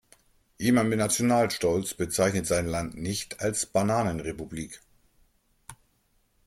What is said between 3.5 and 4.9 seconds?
Bananenrepublik.